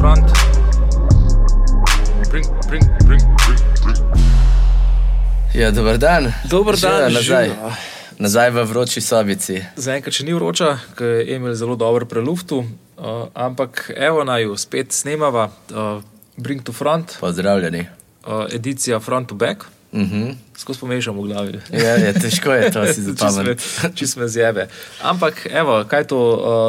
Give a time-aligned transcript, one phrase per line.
[0.00, 0.24] front.
[2.30, 3.98] Bring, bring, bring, bring, bring.
[5.54, 6.32] Ja, dober dan.
[6.50, 7.48] Dober Živijo, dan, nazaj.
[7.48, 7.72] živijo.
[8.18, 9.58] Nazaj v vroči sobici.
[9.76, 14.56] Zaenkrat še ni vroča, ker je Emil zelo dober preluftu, uh, ampak evo naj jo
[14.56, 16.00] spet snemava, uh,
[16.36, 17.84] Bring to Front, Pozdravljeni.
[18.24, 19.64] uh, edicija Front to Back.
[19.92, 20.34] Uh -huh.
[20.56, 21.60] Skozi pomešam v glavi.
[21.72, 23.64] ja, ja, težko je to si zapomniti.
[23.94, 24.68] čist me zjebe.
[25.02, 26.18] Ampak, evo, kaj je to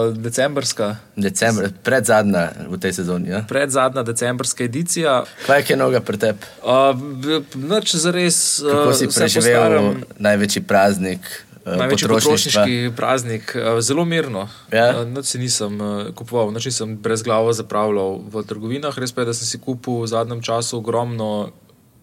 [0.10, 3.30] uh, decembrska, Decembr, pred zadnja v tej sezoni.
[3.30, 3.46] Ja?
[3.48, 5.24] predzadnja decembrska edicija.
[5.46, 6.40] Kaj je noga pri tebi?
[6.64, 8.62] Uh, b- Noč za res.
[8.72, 11.20] Kako si preživel največji praznik
[11.66, 14.50] uh, Največji potrošniški praznik, eh, zelo mirno.
[14.72, 15.02] Ja?
[15.02, 18.98] Eh, Nič si nisem eh, kupoval, nič nisem brez glave zapravljal v trgovinah.
[18.98, 21.52] Res pa je, da sem si kupil v zadnjem času ogromno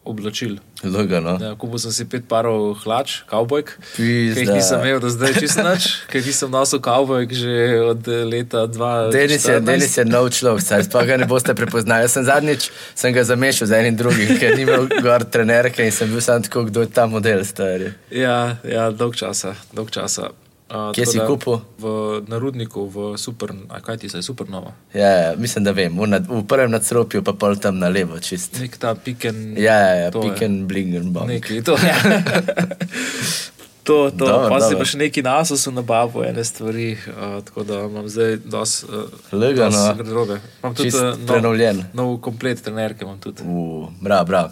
[0.08, 0.56] oblačil.
[0.84, 1.36] Lugano.
[1.42, 5.64] Ja, kupil sem si pet parov hlač, kavbojk, ki jih nisem imel do zdaj čisto
[5.66, 9.12] nič, ker nisem nosil kavbojk že od eh, leta 2014.
[9.15, 12.06] Denis je, Denis je nov človek, saj sploh ga ne boste prepoznali.
[12.06, 15.95] Jaz sem zadnjič sem ga zamešal z enim drugim, ker ni imel gor trenerke in
[15.95, 17.93] sem bil sam tako, kdo je ta model stari.
[18.15, 20.30] Ja, ja dolg časa, dolg časa.
[20.69, 21.61] Uh, Kje si da kupil?
[21.80, 21.85] V
[22.29, 24.74] Narudniku, v Super, a kaj ti se je Supernova.
[24.93, 25.97] Ja, ja, mislim, da vem.
[25.97, 28.61] V, nad, v prvem nadstropju, pa pol tam na levo, čist.
[28.61, 29.57] Nek ta piken.
[29.57, 31.24] Ja, ja, ja piken, blingen, bom.
[31.24, 31.95] Nekaj, to je.
[33.88, 34.26] To, to.
[34.26, 34.84] Dobro, pa si dobro.
[34.84, 39.14] pa še neki nasos v nabavu, ene stvari, uh, tako da imam zdaj dosti uh,
[39.32, 39.84] Lagano.
[39.96, 40.36] garderobe.
[40.60, 41.80] Imam tudi Čist uh, prenovljen.
[41.96, 43.06] nov, nov komplet trenerke.
[43.09, 43.46] imam tudi.
[43.48, 44.42] Uh, bra, bra.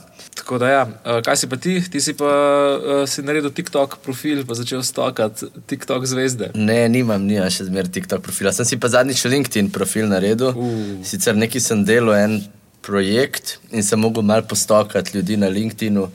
[0.40, 1.76] Tako da, ja, uh, kaj si pa ti?
[1.92, 6.50] Ti si pa uh, si naredil TikTok profil, pa začel stokati TikTok zvezde.
[6.56, 8.56] Ne, nimam, nimam še zmeraj TikTok profila.
[8.56, 10.56] Sem si pa zadnjič LinkedIn profil naredil.
[10.56, 11.04] Uh.
[11.04, 12.40] Sicer neki sem delal en
[12.86, 16.08] projekt in sem mogel malo postokati ljudi na LinkedInu.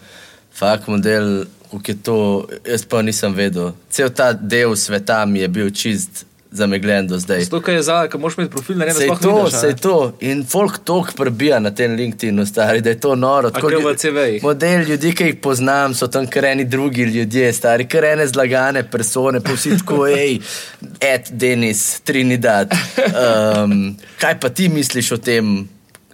[0.57, 3.71] Fak model, kako je to, jaz pa nisem vedel.
[3.89, 7.43] Cel ta del sveta mi je bil čist zamegljen do zdaj.
[7.43, 9.69] Zato, ker je za, ker moraš imeti profil da Sej sploh to, vidiš, a sej
[9.69, 9.77] ne?
[9.77, 9.95] to.
[10.19, 13.47] In folk tok prebija na tem LinkedInu, stari, da je to noro.
[13.53, 14.43] A kaj v CV-jih?
[14.43, 19.55] Model ljudi, ki jih poznam, so tam kareni drugi ljudje, stari, karene zlagane persone, pa
[19.55, 20.39] vsi tako, hej,
[20.99, 22.75] Ed, Denis, Trinidad.
[23.07, 25.69] Um, kaj pa ti misliš o tem?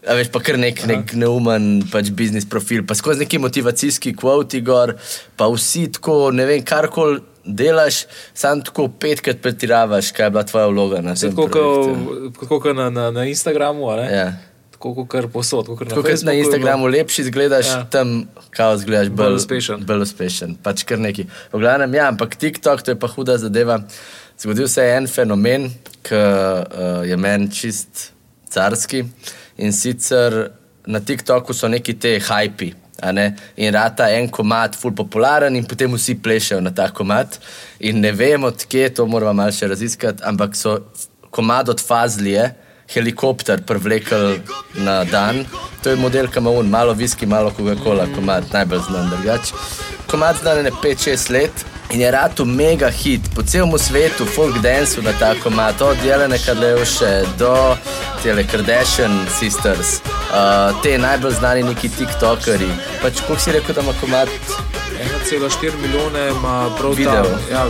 [0.07, 4.61] A veš, pa kar nek, nek neumen pač biznis profil, pa skozi neki motivacijski kvoti
[4.63, 4.95] gor,
[5.35, 10.67] pa vsi tako, ne vem, karkoli delaš, sam tako petkrat pretiravaš, kaj je bila tvoja
[10.67, 14.07] vloga na tem Tako kot- tako na, na, na Instagramu, a ne?
[14.15, 14.27] Ja.
[14.71, 15.65] tako kot kar posod.
[15.65, 17.83] Tako kot Tako kot na Instagramu lepši izgledaš, Ja.
[17.89, 19.85] tam kao izgledaš bolj, uspešen.
[19.85, 21.25] Bolj uspešen, pač kar neki.
[21.53, 23.79] V glavnem, ja, ampak TikTok, to je pa huda zadeva.
[24.39, 25.71] Zgodil se je en fenomen,
[26.05, 28.11] ki uh, je meni čist
[28.49, 29.03] carski
[29.57, 30.51] in sicer
[30.87, 32.73] na TikToku so neki te hajpi.
[33.13, 37.39] ne, In rata en komat, ful popularen, in potem vsi plešejo na ta komat.
[37.79, 40.79] In ne vem, odkje to moramo malo še raziskati, ampak so
[41.29, 42.53] komad od Fazlije,
[42.89, 44.39] helikopter prevlekel
[44.73, 45.43] na dan.
[45.83, 49.51] To je model, ki ima un, malo viski, malo Coca-Cola, komad najbolj znan drugač.
[50.07, 55.01] Komad znan je 5-6 let in je ratu mega hit po celem svetu, folk dance
[55.01, 57.75] na ta komad, od Jelene Karleuše do
[58.23, 62.69] tele Kardashian Sisters, uh, te najbolj znani neki TikTokeri.
[63.01, 64.29] Pač, kako si rekel, da ima komad
[64.97, 67.23] 1,4 milijone ima prav Video.
[67.23, 67.53] ta.
[67.53, 67.65] Ja,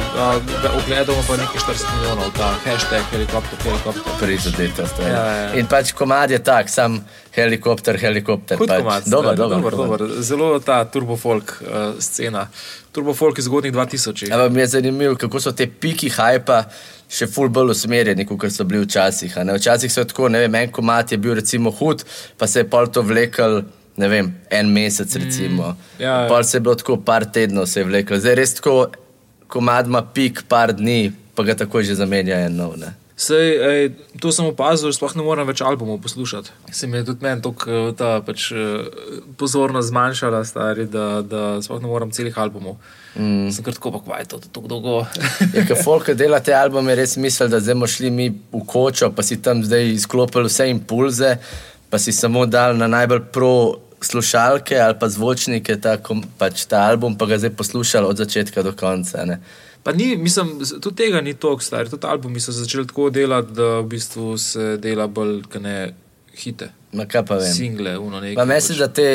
[0.83, 4.03] ogledamo pa nekaj 40 milijonov, ta hashtag helikopter, helikopter.
[4.19, 4.99] prizadetost.
[4.99, 5.53] Ja, ja, ja.
[5.53, 7.05] In pač komad je tak, sam
[7.35, 8.57] helikopter, helikopter.
[8.57, 8.67] Pač.
[8.67, 10.21] komad, Dober, stari, dober, dober, dober.
[10.23, 12.47] Zelo ta turbofolk uh, scena.
[12.91, 14.31] Turbofolk iz zgodnjih 2000.
[14.33, 16.63] Ampak mi je zanimivo, kako so te piki hajpa
[17.07, 19.37] še ful bolj usmerjeni, kot so bili včasih.
[19.37, 19.55] a ne.
[19.57, 22.03] Včasih so tako, ne vem, en komat je bil recimo hud,
[22.37, 23.61] pa se je pol to vlekel.
[23.97, 25.71] Ne vem, en mesec, recimo.
[25.73, 26.27] Mm, ja, ja.
[26.29, 28.19] Pol se je bilo tako, par tednov se je vlekel.
[28.21, 28.91] Zdaj res tako,
[29.49, 32.77] komad ima pik, par dni, pa ga takoj že zamenja en nov.
[32.77, 32.93] Ne.
[33.17, 33.87] Sej, ej,
[34.21, 36.51] to sem opazil, sploh ne morem več albumov poslušati.
[36.69, 38.85] Se mi je tudi meni tako ta pač, eh,
[39.41, 42.77] pozornost zmanjšala, stari, da, da sploh ne morem celih albumov.
[43.17, 43.49] Mm.
[43.49, 44.99] Sem kar tako, pa kvaj to tako dolgo.
[45.55, 49.09] Je, ker folk, dela te albume, res misli, da zdaj bomo šli mi v kočo,
[49.09, 51.33] pa si tam zdaj izklopili vse impulze,
[51.89, 53.53] pa si samo dal na najbolj pro
[54.01, 55.97] slušalke ali pa zvočnike ta,
[56.37, 59.25] pač ta album, pa ga zdaj poslušali od začetka do konca.
[59.25, 59.39] Ne.
[59.83, 61.89] Pa ni, mislim, tudi tega ni toliko star.
[61.89, 65.93] Tudi albumi so začeli tako delati, da v bistvu se dela bolj, kot ne
[66.35, 66.69] hite.
[66.93, 67.53] Ma kaj pa vem.
[67.53, 68.35] Single, uno nekaj.
[68.35, 69.07] Pa mislim, da te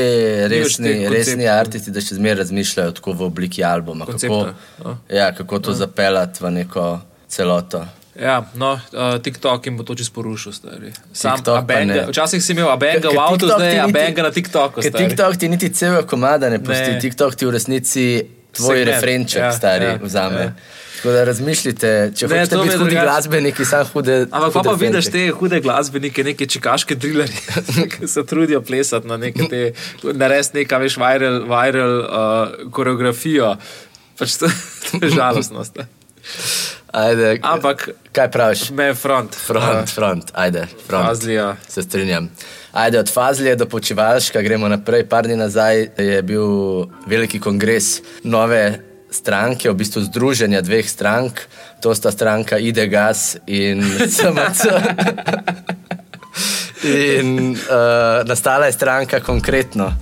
[0.49, 1.13] resni, konceptov.
[1.13, 4.07] resni artisti, da še zmeraj razmišljajo tako v obliki albuma.
[4.07, 5.31] Kako, Koncepta, ja.
[5.37, 6.87] kako to zapeljati v neko
[7.29, 7.85] celoto.
[8.15, 10.93] Ja, no, uh, TikTok jim bo to čisto porušil, stari.
[11.13, 14.83] Sam, Abenga, včasih si imel Abenga v avtu, zdaj je Abenga na TikToku.
[14.83, 14.93] Ker.
[14.93, 17.01] TikTok ti niti celega komada ne pusti, Ne.
[17.01, 18.05] TikTok ti v resnici
[18.53, 20.41] tvoj Segment, referenček, ja, stari, ja, vzame.
[20.43, 20.53] ja.
[20.97, 24.17] Tako da razmišljite, če Ne, hočete biti hudi drugače- glasbeniki, sam hude.
[24.23, 25.19] Ampak pa, hude pa vidiš fente.
[25.19, 27.41] te hude glasbenike, neke čikaške drilerje,
[27.93, 29.73] ki se trudijo plesati na neke te,
[30.05, 32.09] narediti neka, veš, viral, viral uh,
[32.71, 33.57] koreografijo.
[34.15, 34.47] Pač to,
[34.93, 35.81] to je žalostnost.
[36.93, 38.71] Ajde, Ampak kaj praviš?
[38.71, 39.35] me je front.
[39.35, 41.07] Front, front, ajde, front.
[41.07, 41.57] Fazlija.
[41.69, 42.31] Se strinjam.
[42.73, 45.09] Ajde, od Fazlije do Počivalška gremo naprej.
[45.09, 46.45] Par dni nazaj je bil
[47.07, 48.79] veliki kongres nove
[49.11, 51.41] stranke, v bistvu združenja dveh strank.
[51.81, 54.69] To sta stranka IDGAS in SMC.
[56.85, 59.93] In uh, nastala je stranka konkretno.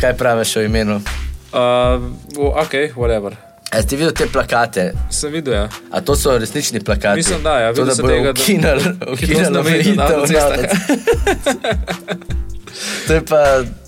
[0.00, 1.00] Kaj praviš o imenu?
[1.52, 2.02] Uh,
[2.36, 3.47] ok, whatever.
[3.68, 4.92] A ste videli te plakate?
[5.12, 5.64] Sem videl, ja.
[5.92, 7.20] A to so resnični plakati?
[7.20, 7.74] Mislim, da, ja.
[7.74, 8.72] To, da tega, na
[9.12, 10.70] omejitev na omejitev na avtocestah.
[13.06, 13.42] To je pa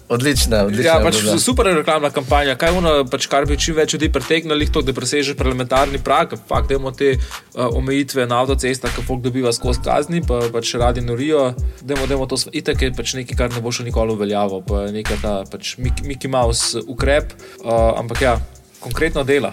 [0.09, 0.85] odlična, odlična.
[0.85, 1.39] Ja, pač obljuba.
[1.39, 2.55] super je reklamna kampanja.
[2.61, 6.35] Kaj je ono, pač, kar bi čim več ljudi pritegnili, to, da presežeš parlamentarni prag,
[6.49, 10.75] fakt, da imamo te uh, omejitve na avtocestah, ki folk dobiva skozi kazni, pa pač
[10.81, 11.53] radi norijo.
[11.81, 14.89] Dajmo, dajmo to sv- itak je pač nekaj, kar ne bo še nikoli uveljavil, pa
[14.89, 17.33] je neka ta pač Mickey Mouse ukrep,
[17.63, 18.41] uh, ampak ja.
[18.81, 19.53] Konkretno dela.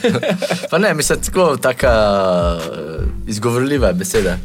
[0.70, 1.92] Pa ne, mislim, tako taka
[2.56, 4.36] uh, izgovorljiva beseda.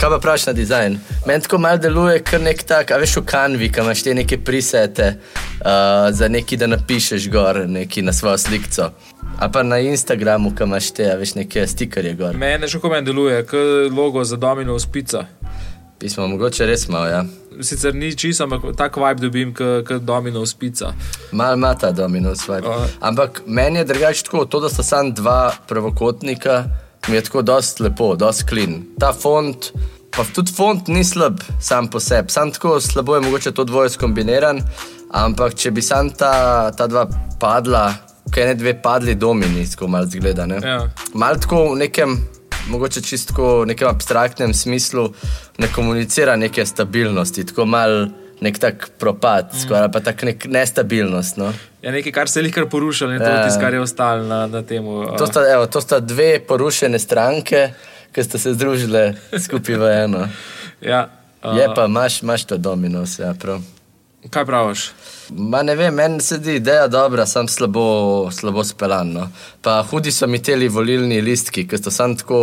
[0.00, 0.98] Kaj pa praviš na dizajn?
[1.26, 4.38] Meni tako malo deluje, kot nek tak, a veš v kanvi, kam imaš te neke
[4.38, 8.90] prisete uh, za neki, da napišeš gor neki na svojo slikco.
[9.38, 12.36] A pa na Instagramu, kam imaš te, a veš neke stikerje gor.
[12.36, 15.26] Mene že kako meni deluje, kot logo za Domino spica.
[16.02, 17.20] Pismo, mogoče res malo, ja.
[17.62, 20.88] Sicer ni čisto, ampak tak vibe dobim, kot Domino spica.
[21.30, 22.66] Mal ima ta Dominus vibe.
[22.66, 22.88] A.
[23.06, 26.64] Ampak meni je drugače tako, to, da sta samo dva pravokotnika,
[27.08, 28.74] mi je tako dosti lepo, dosti klin.
[28.98, 29.70] Ta font,
[30.10, 33.94] pa tudi font ni slab sam po sebi, sam tako slabo je mogoče to dvoje
[33.94, 34.58] skombiniran,
[35.14, 37.06] ampak če bi sam ta, ta dva
[37.38, 37.92] padla,
[38.34, 40.50] kaj ne dve padli domini, tako malo zgleda.
[40.50, 40.58] Ne?
[40.66, 40.80] Ja.
[41.14, 42.18] Mal tako v nekem,
[42.68, 45.12] mogoče čisto v nekem abstraktnem smislu,
[45.58, 48.08] ne komunicira neke stabilnosti, tako mal
[48.42, 49.58] nek tak propad, mm.
[49.62, 51.36] skoraj pa tak nek nestabilnost.
[51.36, 51.52] No?
[51.82, 53.44] Ja, nekaj, kar se je lihkar porušilo in to Ja.
[53.46, 54.84] tisto, kar je ostalo na, na tem.
[55.18, 57.70] To sta, evo, to sta dve porušene stranke,
[58.12, 60.26] ki sta se združile skupaj v eno.
[60.80, 61.06] Ja,
[61.44, 63.62] uh, Je pa, imaš, imaš to dominos, ja, prav.
[64.30, 64.90] Kaj praviš?
[65.30, 69.28] Ma ne vem, meni se zdi ideja dobra, sam slabo, slabo spelano.
[69.62, 72.38] Pa hudi so mi teli volilni listki, ki so sam tako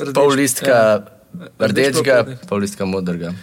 [0.00, 0.98] Rdeč, pol listka ja.
[1.60, 3.34] Rdeč rdečega, pol- pol listka modrega.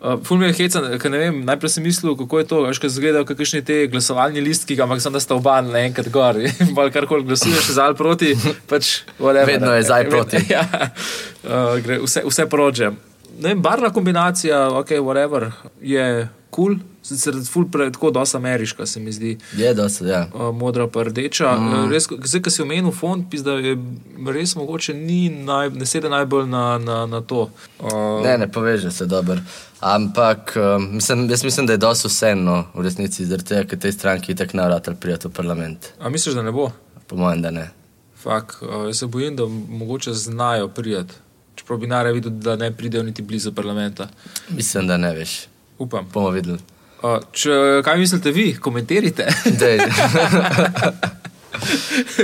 [0.00, 2.78] Uh, Ful mi je hecan, ker ne vem, najprej sem mislil, kako je to, veš,
[2.80, 6.38] kaj zgleda, kakšni te glasovalni listki, ampak sem da sta oba naenkrat gor.
[6.40, 8.32] In bolj karkoli glasuješ za ali proti,
[8.68, 10.40] pač whatever, Vedno je za ali proti.
[10.54, 10.64] Ja,
[11.44, 12.92] uh, gre, vse, vse prođe.
[13.40, 15.50] Ne vem, barvna kombinacija, ok, whatever,
[15.80, 16.06] je
[16.50, 16.89] kul, cool.
[17.02, 19.38] Sicer ful pre, tako dosta ameriška se mi zdi.
[19.56, 20.26] Je dosti, ja.
[20.34, 21.52] Uh, modra pa rdeča.
[21.56, 21.90] Mm.
[21.90, 23.76] Res, zdaj, ki si omenil font, da je
[24.28, 27.48] res mogoče ni naj, ne sedi najbolj na, na, na to.
[27.78, 29.40] Uh, Ne, ne poveže se dobro.
[29.80, 33.92] Ampak um, mislim, jaz mislim, da je dosti vseeno v resnici, zaradi tega, ker tej
[33.96, 35.92] stranki tako naratelj prijeti v parlament.
[36.00, 36.70] A misliš, da ne bo?
[37.06, 37.70] Po mojem, da ne.
[38.22, 41.14] Fak, uh, jaz se bojim, da mogoče znajo prijeti.
[41.54, 44.08] Čeprav bi nare videl, da ne pridejo niti blizu parlamenta.
[44.48, 45.40] Mislim, da ne veš.
[45.78, 46.06] Upam.
[46.12, 46.58] Bomo videli.
[47.00, 49.28] Uh, če, kaj mislite vi, komentirajte.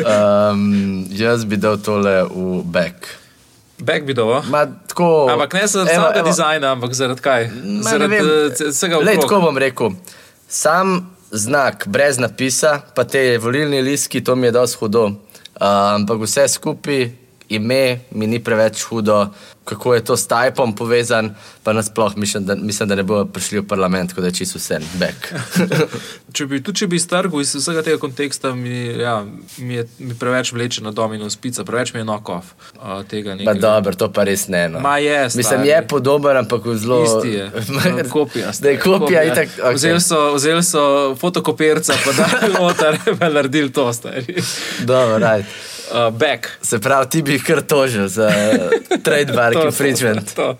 [0.06, 3.08] Um, jaz bi dal tole v back.
[3.78, 4.40] Back bi dal.
[4.48, 7.48] Ma, tako, Ampak ne zaradi evo, samega evo, dizajna, ampak zaradi kaj?
[7.50, 9.92] ma, Zaradi eh, vsega Lej, tako bom rekel.
[10.48, 10.96] Sam
[11.30, 15.04] znak, brez napisa, pa te volilni listki, to mi je dosti hudo.
[15.06, 17.10] Uh, ampak vse skupaj,
[17.48, 19.28] ime mi ni preveč hudo,
[19.64, 23.58] kako je to s Tajpom povezan, pa nasploh mislim, da, mislim, da ne bodo prišli
[23.58, 25.32] v parlament, tako da je čisto vse, back.
[26.36, 29.24] Če bi, tudi če bi strgal iz vsega tega konteksta, mi, ja,
[29.58, 33.58] mi je mi preveč vleče na domino spica, preveč mi je knock-off uh, tega nekega.
[33.60, 34.68] dobro, to pa res ne.
[34.68, 34.80] No.
[34.80, 35.68] Ma je, Mislim, stari.
[35.68, 37.02] je podoben, ampak zelo.
[37.04, 38.52] Isti je, No, kopija.
[38.60, 39.48] Da je kopija, itak.
[39.58, 39.74] Okay.
[39.74, 44.36] Vzeli so, vzel so fotokopirca, pa da je noter, pa naredili to, stari.
[44.84, 45.75] Dobro, right.
[45.88, 46.48] Uh, back.
[46.62, 48.30] Se pravi, ti bi jih kar tožil za
[49.02, 50.34] trademark To, to, infringement.
[50.34, 50.56] to.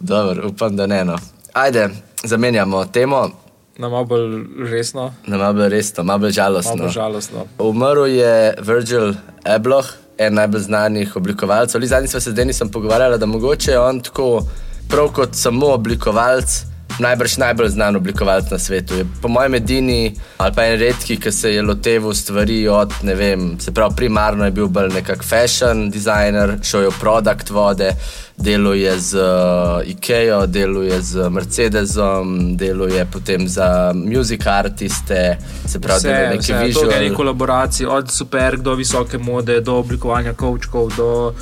[0.00, 1.04] Dobro, upam, da ne.
[1.04, 1.18] No.
[1.52, 1.88] Ajde,
[2.24, 3.30] zamenjamo temo,
[3.78, 6.76] Na malo bolj resno, da malo bolj resno, malo bolj malo žalostno.
[6.76, 7.44] bolj žalostno.
[7.58, 9.86] Umrl je Virgil Abloh,
[10.18, 11.80] en najbolj znanih oblikovalcev.
[11.82, 14.42] Zadnjič smo se zdaj nisem pogovarjali, da mogoče je on tako,
[14.88, 16.62] prav kot samo oblikovalec,
[16.98, 18.94] najbrž najbolj znan oblikovalec na svetu.
[18.94, 23.14] Je po mojem edini ali pa en redki, ki se je loteval stvari od, ne
[23.14, 27.90] vem, se pravi, primarno je bil bolj nekak fashion designer, šel je v produkt vode,
[28.36, 36.08] deluje z uh, IKEA, deluje z Mercedesom, deluje potem za music artiste, se pravi, Vse,
[36.08, 37.16] deluje vse, neke je visual.
[37.16, 41.34] kolaboracije, od super do visoke mode, do oblikovanja kavčkov, do.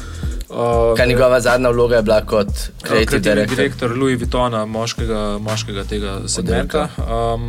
[0.55, 2.47] Uh, Kaj njegova zadnja vloga je bila kot
[2.83, 3.57] kreativni creative director?
[3.57, 6.89] direktor Louis Vuittona, moškega, moškega tega segmenta.
[6.99, 7.47] Um,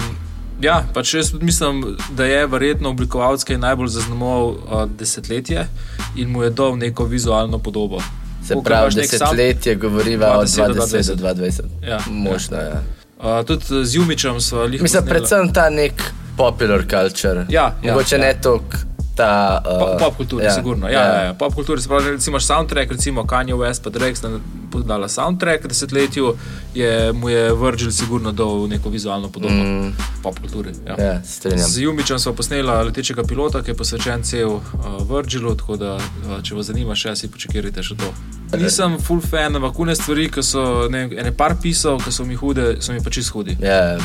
[0.62, 4.58] ja, pač jaz mislim, da je verjetno oblikovalec, ki je najbolj zaznamoval uh,
[4.90, 5.68] desetletje
[6.16, 8.02] in mu je dal neko vizualno podobo.
[8.48, 11.62] Se Ko pravi, nek sam- desetletje govoriva od 20 do 20 do 20.
[11.88, 12.82] Ja, Možno, ja.
[13.20, 15.94] Uh, tudi z Jumičem smo jih Mislim, predvsem ta nek
[16.38, 17.46] popular culture.
[17.50, 18.22] Ja, ja, Mogoče ja.
[18.22, 18.78] ne toliko
[19.16, 19.62] ta.
[19.66, 20.90] Uh, Pop, pop kulturi, ja, sigurno.
[20.90, 21.24] Ja, ja.
[21.24, 24.30] Ja, pop kulturi, se pravi, recimo soundtrack, recimo Kanye West, pa Drake sta
[24.72, 26.36] podala soundtrack desetletju,
[26.76, 29.94] je, mu je Virgil sigurno dal neko vizualno podobo mm.
[30.24, 30.72] pop kulturi.
[30.88, 30.96] Ja.
[31.06, 31.68] Ja, se strinjam.
[31.68, 34.62] Z Jumičem smo posneli letečega pilota, ki je posvečen cel uh,
[35.10, 38.12] Virgilu, tako da, uh, če vas zanima, še si počakajte še to.
[38.60, 42.36] Nisem full fan, ampak une stvari, ki so ne, ene par pisal, ki so mi
[42.36, 43.58] hude, so mi pa čist hudi.
[43.64, 43.98] Ja.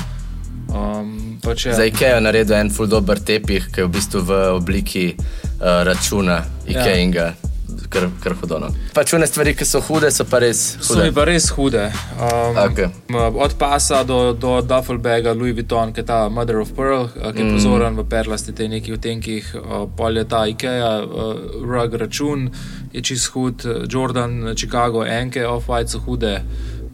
[0.71, 4.23] Um, pač je, Za IKEA je naredil en full dober tepih, ki je v bistvu
[4.23, 7.07] v obliki uh, računa IKEA.
[7.11, 7.31] Ja.
[7.91, 8.69] Kar, kar hudono.
[8.95, 11.11] Pač une stvari, ki so hude, so pa res So hude.
[11.15, 11.89] pa res hude.
[12.23, 12.87] Um, Okej.
[13.35, 17.43] Od pasa do, do Duffelbaga, Louis Vuitton, ki je ta Mother of Pearl, eh, ki
[17.43, 17.57] je mm.
[17.57, 22.47] pozoren v perlasti, te neki vtenkih, uh, pol je ta IKEA, uh, rug račun
[22.95, 26.37] je čist hud, Jordan, Chicago, Enke, Off-White so hude,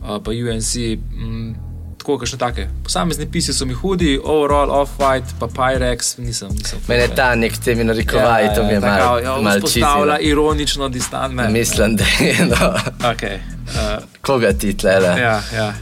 [0.00, 0.73] uh, pa UNC.
[1.12, 1.65] Mm,
[2.06, 2.68] Tako, kakšne take.
[2.84, 6.48] Posamezni pisi so mi hudi, overall, off-white, pa Pyrex, nisem.
[6.54, 10.30] nisem Mene ta nek temi narikovaj, to mi je malo ja, mal Postavlja čizilo.
[10.30, 11.48] ironično distanco.
[11.50, 12.75] Mislim, da je no.
[13.10, 13.38] Okay.
[13.66, 15.20] Uh, Koga ti tlele?
[15.20, 15.75] Ja, ja.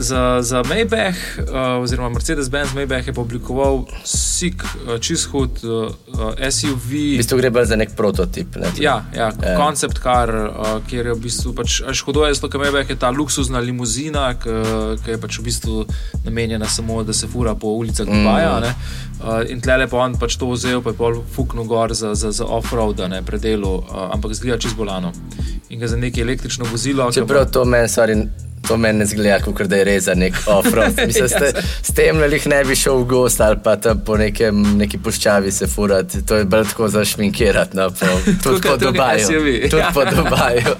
[0.00, 6.32] Za, za Maybach, uh, oziroma Mercedes-Benz Maybach je publikoval SIG, uh, čist hud uh, uh,
[6.50, 6.88] SUV.
[6.88, 8.56] V bistvu gre bolj za nek prototip.
[8.56, 8.72] Ne?
[8.80, 9.56] Ja, ja, Ja.
[9.60, 13.60] koncept car, uh, kjer je v bistvu pač, škodo je, da Maybach je ta luksuzna
[13.60, 15.84] limuzina, ki je pač v bistvu
[16.24, 18.56] namenjena samo, da se fura po ulicah Dubaja.
[18.60, 18.74] Mm.
[19.20, 22.32] Uh, in tlele pa on pač to vzel, pa je pol fuknil gor za, za,
[22.32, 25.12] za off-road, ne, predelu, uh, ampak zgleda čist bolano.
[25.68, 27.12] In ga za neki električno vozilo.
[27.12, 28.16] Čeprav to meni, sorry,
[28.70, 30.94] to meni ne zgleda, kot da je res za nek off-road.
[31.06, 34.14] Mislim, Ja, ste, s tem lih ne bi šel v gost ali pa tam po
[34.16, 36.20] nekem, neki puščavi se furati.
[36.26, 38.06] To je bolj tako za šminkirati, no, po,
[38.44, 39.26] tudi po Dubaju.
[39.26, 39.48] SUV.
[39.66, 39.90] Tudi Ja.
[39.94, 40.76] po Dubaju.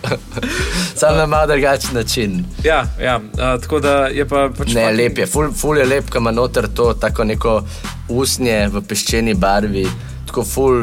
[0.95, 2.45] Samo na malo drugačen način.
[2.65, 4.71] Ja, ja uh, tako da je pa pač.
[4.75, 7.57] Ne, lep je, ful, ful je lep, ima noter to tako neko
[8.09, 9.89] usnje v peščeni barvi,
[10.31, 10.79] tako ful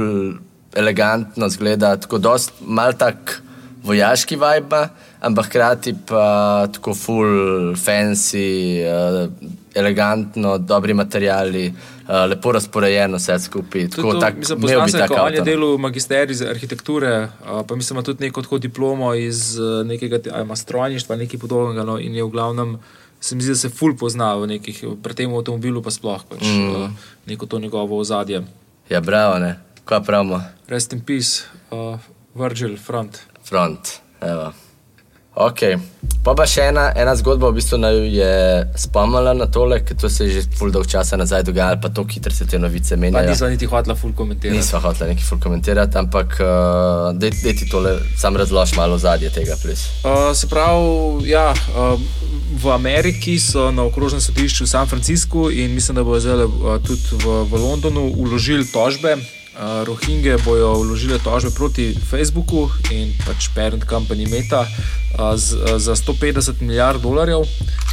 [0.75, 3.39] elegantno zgleda, tako dost mal tak
[3.87, 4.87] vojaški vibe,
[5.19, 9.29] ampak hkrati pa tako ful fancy, uh,
[9.75, 13.88] elegantno, dobri materiali, uh, lepo razporejeno vse skupaj.
[13.95, 15.45] Tako mislim, imel bi se, tak ko on je avto, no.
[15.45, 20.19] delal magisterij za arhitekture, a, pa mislim, ima tudi neko tako diplomo iz nekega
[20.55, 21.83] strojništva, nekaj podobnega.
[21.83, 22.77] No, in je v glavnem,
[23.19, 26.43] se mi zdi, da se ful pozna v nekih, pri tem avtomobilu pa sploh, pač,
[26.45, 26.93] mm.
[27.25, 28.43] neko to njegovo ozadje.
[28.89, 29.57] Ja, bravo, ne.
[29.88, 30.41] Kaj pravimo?
[30.67, 32.00] Rest in peace, uh,
[32.36, 33.19] Virgil, front.
[33.43, 34.00] Front.
[34.21, 34.51] Evo.
[35.38, 35.60] Ok,
[36.25, 38.29] pa pa še ena, ena zgodba, v bistvu naj je
[38.82, 42.10] spomnila na tole, ker to se je že pol dolg časa nazaj dogajalo, pa tako
[42.10, 43.29] hitro se te novice Pa menjajo.
[43.29, 44.58] nisva niti hotela ful komentirati.
[44.58, 49.29] Nisva hotela nekaj ful komentirati, ampak uh, dej, dej ti tole sam razlož malo zadje
[49.29, 49.86] tega, plis.
[50.01, 52.01] Uh, se pravi, ja, uh,
[52.58, 56.82] v Ameriki so na okrožnem sodišču v San Franciscu in mislim, da bodo zdaj uh,
[56.82, 59.20] tudi v, v Londonu uložili tožbe.
[59.57, 65.81] Uh, Rohinge bojo vložile tožbe proti Facebooku in pač parent company Meta uh, z, uh,
[65.81, 67.41] za 150 milijard dolarjev,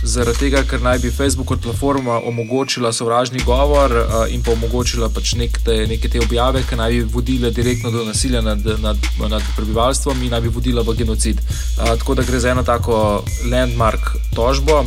[0.04, 3.96] zaradi tega, ker naj bi Facebook kot platforma omogočila sovražni govor
[4.28, 8.04] in pa omogočila pač nek te, neke te objave, ki naj bi vodile direktno do
[8.04, 11.40] nasilja nad, nad, nad prebivalstvom in naj bi vodila v genocid.
[11.80, 14.84] Tako da gre za eno tako landmark tožbo.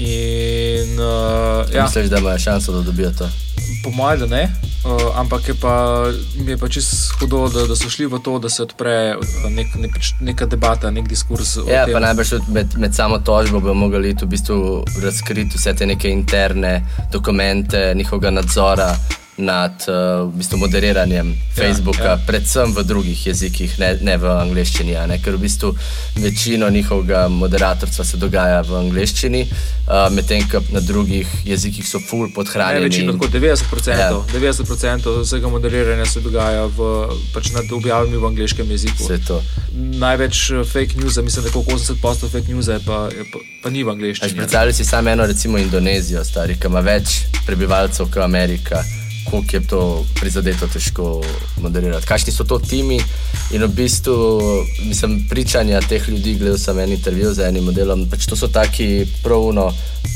[0.00, 3.28] In, uh, ja, Misliš, da imajo šanso, da dobijo to?
[3.84, 4.52] po mojem, da ne,
[4.84, 6.04] uh, ampak je pa,
[6.36, 9.50] mi je pa čisto hudo, da, da so šli v to, da se odpre uh,
[9.50, 11.56] nek, nek, neka debata, nek diskurs.
[11.68, 16.10] Ja, pa najbrž med, med samo tožbo bi mogli v bistvu razkriti vse te neke
[16.10, 16.80] interne
[17.12, 18.94] dokumente, njihovega nadzora
[19.40, 22.10] nad uh, v bistvu moderiranjem Facebooka, ja.
[22.10, 22.20] ja.
[22.26, 24.96] predvsem v drugih jezikih, ne, ne v angleščini.
[25.08, 25.18] Ne?
[25.24, 25.74] Ker v bistvu
[26.20, 32.28] večino njihovega moderatorstva se dogaja v angleščini, uh, medtem ko na drugih jezikih so full
[32.28, 32.84] Ne podhranjeni.
[32.84, 34.10] večino, tako 90%, Ja.
[34.34, 39.10] 90% vsega moderiranja se dogaja v, pač nad objavami v angliškem jeziku.
[39.74, 43.84] Največ eh, fake news, mislim, da je okrog 80% fake news pa, pa pa ni
[43.84, 44.36] v angleščini.
[44.36, 48.84] Predstavljaj si samo eno, recimo Indonezijo, stari, ki ima več prebivalcev kot Amerika.
[49.24, 51.22] Kako je to prizadeto, težko
[51.60, 52.06] moderirati.
[52.06, 53.00] Kakšni so to timi
[53.52, 54.40] in v bistvu,
[54.88, 58.06] mislim, pričanja teh ljudi, gledal sem en intervju z enim modelom.
[58.10, 59.70] Pač to so taki pravno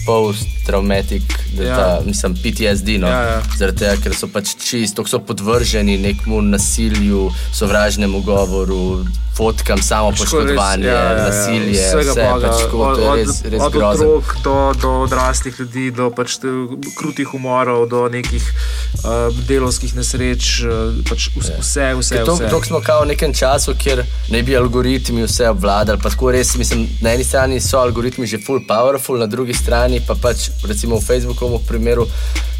[0.06, 1.22] post-traumatic,
[1.60, 2.00] ja.
[2.04, 2.98] mislim, PTSD.
[2.98, 3.08] No?
[3.08, 3.42] Ja, ja.
[3.58, 9.04] Zaradi tega, ker so pač čisto, so podvrženi nekmu nasilju, sovražnemu govoru,
[9.36, 11.24] fotkam, samo poškodovanje, ja, ja, ja.
[11.24, 11.72] nasilje.
[11.72, 15.90] Vsega Vse, Boga, pač, tako, od, od, res, res od otrok do, do odraslih ljudi,
[15.90, 16.52] do pač te
[16.98, 21.90] krutih umorov, do nekih uh, delovskih nesreč, uh, pač vse, vse.
[21.98, 22.50] vse, To, vse.
[22.50, 26.00] to smo kao v nekem času, kjer ne bi algoritmi vse obvladali.
[26.02, 30.00] Pa tako res, mislim, na eni strani so algoritmi že full powerful, na drugi strani
[30.06, 32.06] pa pač recimo v Facebooku v primeru.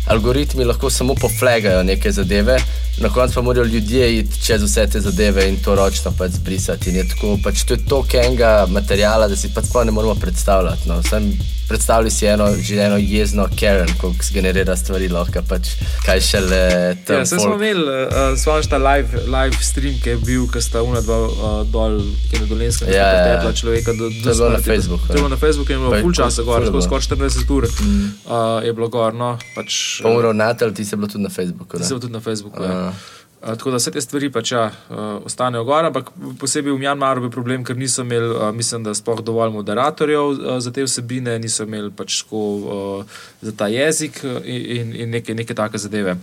[0.06, 2.58] Algoritmi lahko samo poflegajo neke zadeve,
[3.00, 6.90] na koncu pa morajo ljudje iti čez vse te zadeve in to ročno pač zbrisati.
[6.90, 10.14] In je tako, pač to je toliko enega materijala, da si pač sploh ne moremo
[10.14, 10.88] predstavljati.
[10.88, 11.02] No.
[11.02, 11.32] Sam
[11.68, 12.49] predstavljaj si eno,
[12.87, 15.68] eno jezno Karen, ko generira stvari, lahko pač
[16.04, 17.16] kaj šele tam.
[17.16, 21.00] Ja, smo imeli, uh, spomniš ta live, live stream, ki je bil, ki sta una
[21.00, 23.42] dva uh, dol, ki je na dolenskem, Ja, ja, ja.
[23.42, 24.70] ja, človeka do, do To je bilo na smrti.
[24.70, 25.34] Facebooku, To je bilo ja.
[25.34, 26.82] na Facebooku in je Pa bilo full ful- časa gor, bilo.
[26.82, 28.12] skoraj 40 ur mm.
[28.26, 29.14] uh, je bilo gor.
[29.14, 31.77] No, pač, Pa uravnatelj, ti si bilo tudi na Facebooku.
[31.77, 31.89] Ti ne?
[31.89, 32.63] se tudi na Facebooku.
[32.63, 32.89] Ja.
[32.89, 34.99] Uh, tako da vse te stvari pač ja, uh,
[35.29, 36.11] ostanejo gor, ampak
[36.41, 40.57] posebej v Mjanmaru je problem, ker niso imeli, uh, mislim, da sploh dovolj moderatorjev uh,
[40.65, 45.35] za te vsebine, niso imeli pač tako uh, za ta jezik uh, in, in neke,
[45.35, 46.17] neke take zadeve.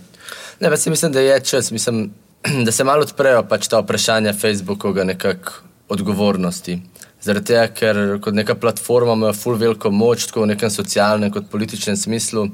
[0.60, 2.10] Ne, pa si mislim, da je čas, mislim,
[2.66, 6.80] da se malo odprejo pač ta vprašanja Facebookovega nekako odgovornosti.
[7.22, 11.50] Zaradi tega, ker kot neka platforma ima full veliko moč, tako v nekem socialnem kot
[11.52, 12.48] političnem smislu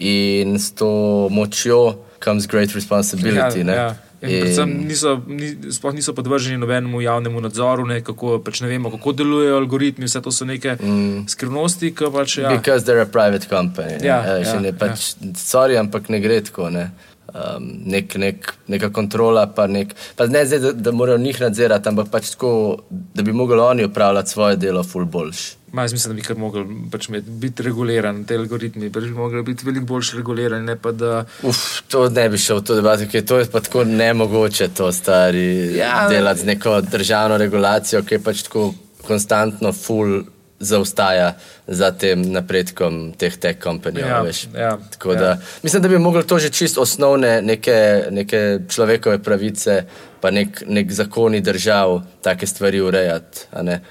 [0.00, 3.64] in s to močjo comes great responsibility.
[3.64, 3.74] ne.
[3.74, 3.96] ja.
[4.20, 8.90] In predvsem niso, ni, sploh niso podvrženi nobenemu javnemu nadzoru, ne, kako, pač ne vemo,
[8.92, 11.24] kako delujejo algoritmi, vse to so neke mm.
[11.28, 12.36] skrivnosti, pač.
[12.42, 13.96] Ja, Because they're a private company.
[13.96, 14.06] ne.
[14.06, 15.06] Ja, Veš, ja, in je pač,
[15.40, 16.68] sorry, ampak ne gre tako.
[16.68, 16.90] Ne.
[17.30, 21.88] Um, nek, nek, neka kontrola, pa, nek, pa ne zdaj, da, da morajo njih nadzirati,
[21.88, 22.50] ampak pač tako,
[22.90, 25.44] da bi mogli oni upravljati svoje delo, ful boljš.
[25.72, 29.14] Ma, jaz mislim, da bi kar mogli pač imeti- biti reguliran, te algoritmi, pač bi
[29.14, 31.24] mogli biti veliko bolj regulirani, ne pa da.
[31.46, 34.90] Uf, to ne bi šel v to debato, ker to je pa tako nemogoče, to
[34.92, 35.76] stari.
[35.78, 38.72] Ja, delati z neko državno regulacijo, ki je pač tako
[39.06, 40.24] konstantno ful
[40.60, 41.34] zaostaja
[41.66, 44.08] za tem napredkom teh tech kompanijev.
[44.08, 44.46] Ja, veš.
[44.54, 45.20] ja, Tako ja.
[45.20, 49.84] da, mislim, da bi mogli to že čisto osnovne neke, neke človekove pravice,
[50.20, 53.46] pa nek, nek zakoni držav, take stvari urejati.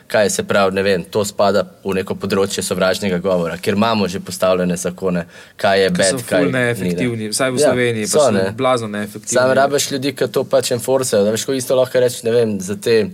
[0.07, 4.19] Kaj se pravi, ne vem, to spada v neko področje sovražnega govora, ker imamo že
[4.19, 5.25] postavljene zakone,
[5.57, 8.45] kaj je bed, kaj ful neefektivni, vsaj v Ja, Sloveniji, pa so ne.
[8.53, 9.33] blazno neefektivni.
[9.33, 11.23] Sam rabiš ljudi, ki to pač enforcejo.
[11.25, 13.07] Da veš, ko isto lahko rečeš, ne vem, za te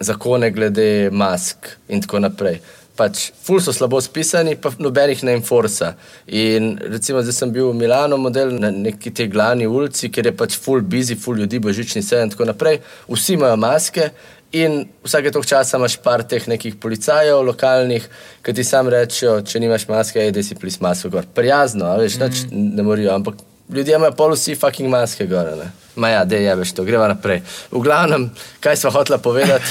[0.00, 2.60] zakone glede mask in tako naprej.
[3.00, 5.94] Pač, ful so slabo spisani, pa nobenih ne enforca.
[6.28, 10.34] In recimo, zdaj sem bil v Milano model na neki te glavni ulici, kjer je
[10.36, 12.82] pač ful busy, ful ljudi, božični sen in tako naprej.
[13.08, 14.10] Vsi imajo maske.
[14.52, 18.08] In vsake toliko časa imaš par teh nekih policajev, lokalnih,
[18.42, 21.28] ki ti sam rečejo, če nimaš maske, ej, da si plis masko gor.
[21.36, 22.64] Prijazno, veš, mm.
[22.74, 23.38] ne morajo, ampak
[23.70, 25.54] ljudje imajo pol vsi fucking maske gor.
[25.56, 25.70] Ne?
[25.96, 27.40] Ma ja, da je veš to, greva naprej.
[27.70, 29.66] V glavnem, kaj smo hotela povedati,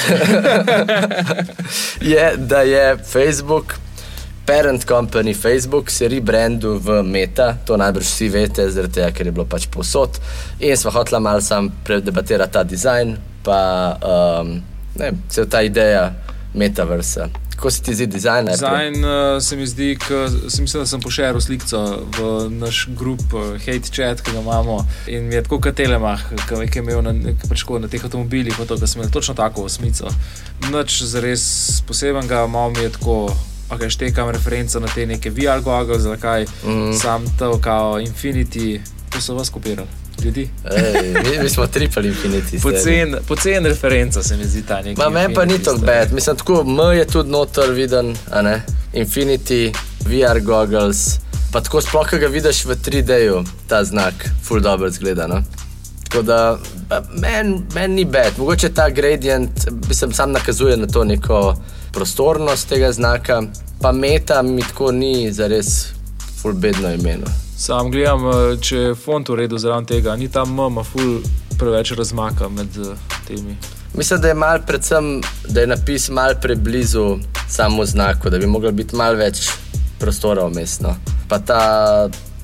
[2.12, 3.74] je, da je Facebook,
[4.46, 9.32] parent company Facebook, se rebrandu v Meta, to najbrž vsi veste, zaradi tega, ker je
[9.32, 10.20] bilo pač posod.
[10.60, 13.62] In smo hotela malo sam predebatirati ta dizajn, pa
[14.02, 14.58] um,
[14.96, 16.10] ne, cel ta ideja
[16.54, 17.30] metaversa.
[17.60, 18.46] Kako se ti zdi dizajn?
[18.46, 21.80] Dizajn uh, se mi zdi, da sem mislil, da sem pošeril sliko
[22.18, 24.88] v naš grup uh, Hate Chat, ki ga imamo.
[25.08, 27.12] In mi je tako kot Telemah, ki je imel na,
[27.50, 30.08] pač na teh avtomobilih, kot da sem imel točno tako osmico.
[30.72, 31.44] Noč zares
[31.88, 33.28] posebenega, malo mi je tako.
[33.70, 36.94] Ok, štekam referenco na te neke VR goggles, zakaj mm.
[36.96, 39.88] sam to, kao Infinity, to so vas kopirali,
[40.24, 40.50] ljudi.
[40.72, 42.60] Ej, mi, smo tripali infiniti.
[42.60, 42.76] stari.
[42.76, 45.02] Pocen, pocen referenca se mi zdi ta neki.
[45.02, 46.14] Ma meni pa ni Infinity tako bed.
[46.14, 48.62] Mislim, tako M je tudi noter viden, a ne?
[48.94, 49.74] Infinity,
[50.06, 51.20] VR goggles.
[51.52, 55.28] Pa tako sploh, ki ga vidiš v 3D-ju, ta znak, full dobro zgleda.
[55.28, 55.44] No?
[56.10, 56.58] Tako da
[57.14, 58.34] meni men ni bed.
[58.38, 61.56] Mogoče ta gradient, mislim, sam nakazuje na to neko
[61.92, 63.42] prostornost tega znaka,
[63.82, 65.86] pa meta mi tako ni zares
[66.42, 67.49] full bedno imeno.
[67.60, 71.18] Sam gledam, eh, če je font v redu zraven tega, ni tam mama, ful
[71.60, 73.58] preveč razmaka med eh, temi.
[74.00, 75.10] Mislim, da je mal predvsem,
[75.50, 77.18] da je napis mal preblizu
[77.50, 79.50] samo znaku, da bi moglo biti mal več
[80.00, 80.96] prostora vmesno.
[81.28, 81.60] Pa ta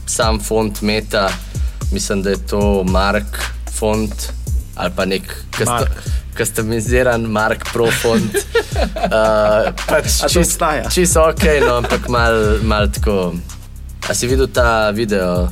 [0.06, 1.30] sam font meta,
[1.94, 3.40] mislim, da je to Mark
[3.72, 4.32] font
[4.76, 5.32] ali pa nek
[5.66, 6.04] Mark.
[6.38, 8.36] customiziran Mark Pro font.
[8.36, 10.26] Uh, pač?
[10.92, 13.32] Čisto ok, no, ampak mal, mal tako.
[14.10, 15.48] A si videl ta video,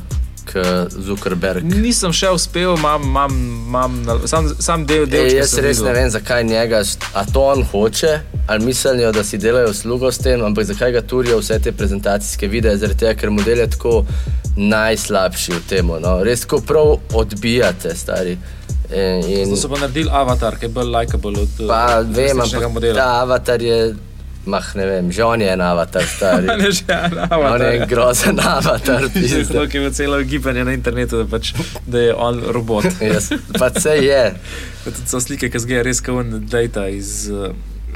[0.46, 0.62] ki
[1.02, 1.64] Zuckerberg?
[1.66, 3.32] Nisem še uspel, imam, imam,
[3.66, 3.96] imam
[4.30, 6.84] sam, sam del, Ej, jaz res ne vem, zakaj njega,
[7.18, 8.12] a to on hoče,
[8.46, 12.46] ali mislijo, da si delajo uslugo s tem, ampak zakaj ga turijo vse te prezentacijske
[12.52, 13.96] videe, zaradi tega, ker model je tako
[14.54, 15.90] najslabši v tem.
[16.04, 16.20] No?
[16.22, 18.38] Res ko prav odbijate, stari.
[18.94, 22.68] In, in, To so pa naredili avatar, ki je bolj likeable od pa vem, resničnega
[22.68, 22.98] ampak modela.
[23.00, 23.78] ta avatar je,
[24.46, 26.46] mah ne vem, že on je en avatar, stari.
[26.46, 27.74] Ne, že en On je avatar.
[27.74, 29.02] en grozen avatar.
[29.12, 29.44] pizda.
[29.44, 31.52] Zato je celo gibanje na internetu, da, pač,
[31.86, 32.84] da je on robot.
[33.12, 34.34] Jaz, pa se je.
[34.84, 37.30] Tudi so slike, ki zgeja res kot data iz.
[37.32, 37.54] Uh,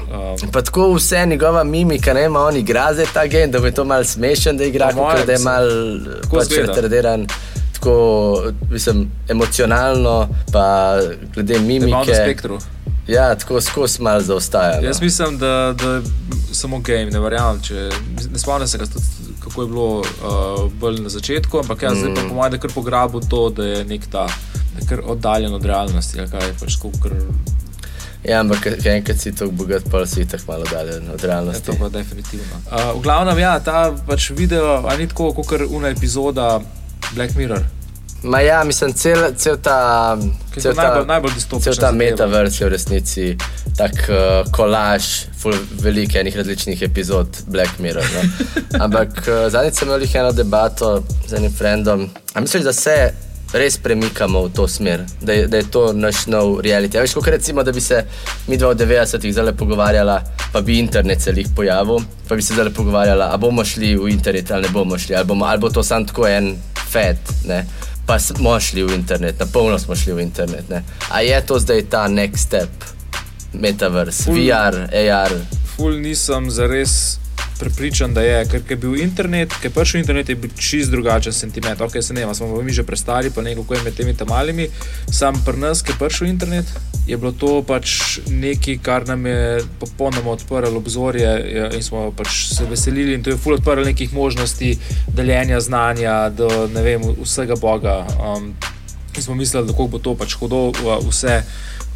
[0.09, 3.71] um, Pa tako vse njegova mimika, ne ima on igra za ta game, da bi
[3.71, 5.69] to mal smešen, da igra, kot da je mal
[6.31, 7.27] pač retardiran.
[7.79, 7.93] Tako,
[8.71, 10.97] mislim, emocionalno, pa
[11.33, 12.15] glede ima na mimike.
[12.15, 12.59] spektru.
[13.07, 14.81] Ja, tako skozi mal zaostaja.
[14.81, 14.87] No.
[14.87, 16.01] Jaz mislim, da, da je
[16.53, 17.61] samo game, ne verjamem.
[17.61, 17.89] Če,
[18.31, 18.79] ne spomnim se,
[19.39, 21.99] kako je bilo uh, bolj na začetku, ampak jaz mm.
[22.01, 24.27] zdaj pa po mojem, da kar pograbil to, da je nek ta.
[24.73, 27.15] da je Kar oddaljen od realnosti, ali kaj pač kar
[28.23, 31.65] Ja, ampak enkrat si tako bogat, pa si tako malo dalje od realnosti.
[31.65, 32.61] to pa definitivno.
[32.67, 36.59] Uh, v glavnem, ja, ta pač video, a ni tako, kot kar una epizoda
[37.15, 37.78] Black Mirror.
[38.23, 40.17] Ma ja, mislim, cel, cel ta.
[40.53, 43.37] Ki je Cel to najbolj- najbolj Cel ta metaverse je v resnici
[43.77, 45.03] tak uh, kolaž,
[45.79, 48.03] veliko enih različnih epizod Black Mirror.
[48.03, 48.21] No?
[48.83, 52.09] Ampak uh, zadnjič sem imel eno debato z enim frendom.
[52.33, 53.13] A misliš, da se
[53.53, 56.99] res premikamo v to smer, da je, da je to naš nov reality?
[56.99, 58.03] A veš, kot recimo, da bi se
[58.47, 60.19] mi dva v 90-ih zdaj pogovarjala,
[60.53, 64.11] pa bi internet se jih pojavil, pa bi se zdaj pogovarjala, a bomo šli v
[64.11, 66.57] internet ali ne bomo šli, ali, bomo, ali bo to sam tako en
[66.91, 67.17] fet.
[67.47, 67.65] Ne?
[68.09, 70.65] Pa smo šli v internet, na polno smo šli v internet.
[70.69, 70.81] Ne?
[71.13, 72.69] A je to zdaj ta next step,
[73.53, 75.35] metaverse, Ful- VR, AR?
[75.75, 77.19] Ful nisem zares
[77.59, 81.33] prepričan, da je, ker je bil internet, ker je prišel internet, je bil čist drugačen
[81.33, 81.81] sentiment.
[81.81, 84.69] Ok, se ne vem, smo mi že prestari, pa nekako je med temi tam malimi.
[85.11, 86.65] Sam pri nas, ki je prišel internet,
[87.07, 92.45] je bilo to pač nekaj, kar nam je popolnoma odprlo obzorje ja, in smo pač
[92.55, 93.13] se veselili.
[93.17, 98.05] In to je ful odprlo nekih možnosti deljenja znanja, do ne vem, vsega Boga.
[98.19, 98.53] Um,
[99.15, 100.69] in smo mislili, da bo to pač hodo
[101.07, 101.41] vse.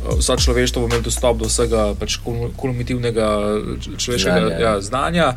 [0.04, 2.18] Vsa človeštvo bo imelo dostop do vsega pač
[2.58, 3.28] kulumitivnega
[3.98, 4.60] človeškega Znanja, ja.
[4.60, 5.28] Ja, znanja.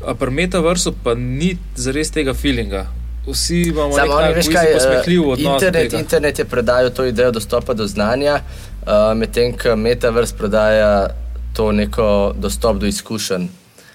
[0.00, 2.86] A Pri metaversu pa ni zares tega feelinga.
[3.26, 5.62] Vsi imamo Samo oni, nek veš kaj, posmehljiv eh, odnos.
[5.62, 11.10] internet, internet je prodajal to idejo dostopa do znanja, uh, medtem ko metaverse prodaja
[11.52, 13.48] to neko dostop do izkušenj.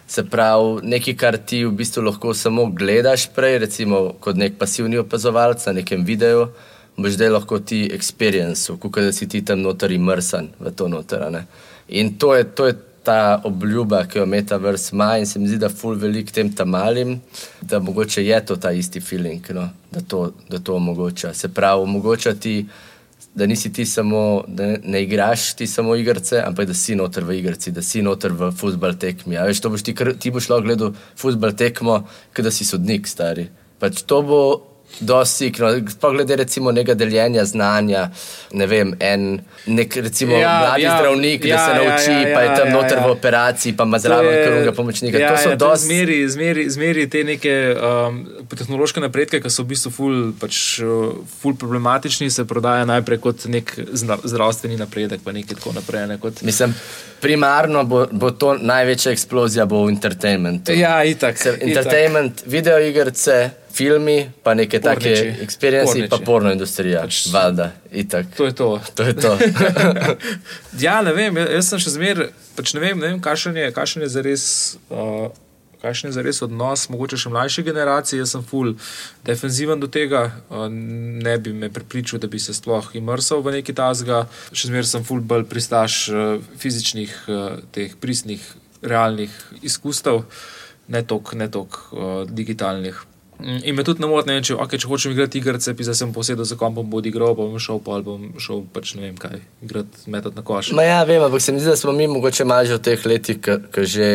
[0.07, 4.97] Se pravi, nekaj, kar ti v bistvu lahko samo gledaš prej, recimo kot nek pasivni
[5.01, 6.47] opazovalec na nekem videu,
[6.97, 11.31] boš zdaj lahko ti experience, kot da si ti tam noter imrsan v to noter.
[11.31, 11.45] ne.
[11.87, 15.59] In to je, to je ta obljuba, ki jo Metaverse ima, in se mi zdi,
[15.61, 17.19] da ful velik tem tam malim,
[17.61, 19.69] da mogoče je to ta isti feeling, no?
[19.91, 21.33] da, to, da to omogoča.
[21.33, 22.65] Se pravi, omogoča ti,
[23.35, 27.37] da nisi ti samo, da ne, igraš ti samo igrice, ampak da si noter v
[27.39, 29.37] igrici, da si noter v futbal tekmi.
[29.37, 32.01] A veš, to boš ti, ti boš lahko gledal futbal tekmo,
[32.35, 33.49] kot da si sodnik, stari.
[33.79, 34.41] Pač to bo
[34.99, 38.09] dosti, no, sploh glede recimo nekega deljenja znanja,
[38.53, 41.71] ne vem, en nek recimo ja, Ja, mladi ja, ja, zdravnik, ja, da ja, se
[41.71, 43.05] ja, nauči, ja, pa je ja, tam ja, noter ja.
[43.07, 45.19] v operaciji, pa ima zraven krvnega pomočnika.
[45.19, 45.87] Ja, to so ja, dosti.
[45.87, 51.17] Zmeri, zmeri, zmeri te neke um, tehnološke napredke, ki so v bistvu ful, pač, uh,
[51.41, 53.73] ful problematični, se prodaja najprej kot nek
[54.23, 56.07] zdravstveni napredek, pa nekaj tako naprej.
[56.11, 56.75] Ne, kot, Mislim,
[57.21, 60.75] primarno bo, bo to največja eksplozija bo v entertainmentu.
[60.77, 61.37] ja, itak.
[61.41, 61.67] Se, itak.
[61.67, 63.39] entertainment, videoigrice,
[63.75, 65.43] filmi, pa neke take Porniči.
[65.43, 67.01] experience, pa porno industrija.
[67.03, 68.25] Pač- Valjda, itak.
[68.37, 68.69] To je to.
[68.95, 69.37] To je to.
[70.85, 74.07] ja, ne vem, jaz sem še zmeraj, pač ne vem, ne vem kakšen je, kakšen
[74.07, 74.45] je zares.
[74.89, 75.27] Uh,
[75.85, 78.17] Kakšen je zares odnos, mogoče še mlajše generacije?
[78.17, 78.71] Jaz sem full
[79.27, 83.75] defensiven do tega, uh, ne bi me prepričal, da bi se sploh imrsal v neki
[83.77, 84.23] tazga.
[84.49, 87.13] Še zmeraj sem full bolj pristaš uh, fizičnih,
[87.75, 88.41] teh pristnih,
[88.81, 89.35] realnih
[89.67, 90.23] izkustev,
[90.89, 91.77] ne toliko tok,
[92.33, 93.03] digitalnih.
[93.39, 95.93] Mm, In me tudi ne more, ne vem, če, okay, če hočem igrati igrice, pa
[95.97, 99.41] sem posedel za kompom, bo igral, bom šel, pa bom šel pač ne vem kaj,
[99.65, 100.71] igrati, metati na koš.
[100.77, 103.05] Ma ja, vem, ampak se mi zdi, da smo mi mogoče malo že v teh
[103.05, 104.09] letih, ki že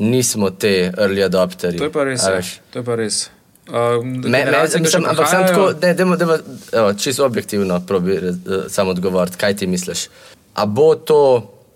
[0.00, 1.78] nismo te early adopterji.
[1.78, 2.24] To je pa res.
[2.24, 2.40] Ja.
[2.72, 3.26] To je pa res.
[3.64, 6.36] Uh, Me, me, mislim, ampak sem tako, ne, demo, demo,
[6.72, 10.08] evo, čisto objektivno, probi uh, samo odgovoriti, kaj ti misliš.
[10.54, 11.20] A bo to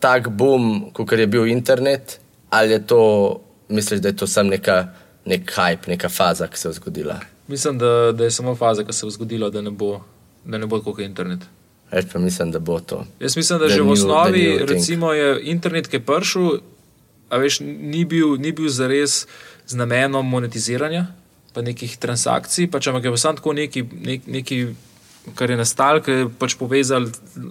[0.01, 2.19] tak boom, kot je bil internet,
[2.51, 3.01] ali je to,
[3.69, 4.87] misliš, da je to samo neka,
[5.29, 7.19] nek hype, neka faza, ki se je zgodila?
[7.49, 10.01] Mislim, da, da je samo faza, ki se je zgodila, da ne bo,
[10.45, 11.45] da ne bo kot internet.
[11.91, 13.05] Reč pa mislim, da bo to.
[13.21, 14.71] Jaz mislim, da The že v new- osnovi, new thing.
[14.71, 16.59] recimo, je internet, ki je prišel,
[17.31, 19.27] a veš, ni bil, ni bil zares
[19.67, 21.07] z namenom monetiziranja,
[21.53, 24.59] pa nekih transakcij, pač ampak je samo tako neki, nek, neki,
[25.35, 27.09] kar je nastalo, ki je pač povezal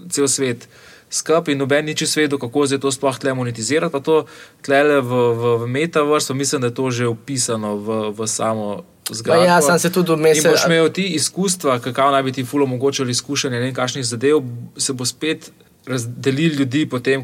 [0.10, 0.68] cel svet.
[1.10, 3.90] Skupaj in noben ni čisto vedel, kako se to sploh tle monetizira.
[3.90, 4.26] Pa to
[4.62, 9.44] tle v, v, v metaversu, mislim, da je to že opisano v, v samo zgradbo.
[9.44, 10.52] Ja, sem se tudi In vmesel.
[10.52, 14.44] boš imel ti izkustva, kako naj bi ti ful omogočili izkušanje ne vem kakšnih zadev,
[14.78, 15.52] se bo spet
[15.88, 17.24] razdelil ljudi po tem,